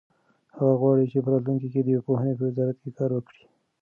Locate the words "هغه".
0.57-0.73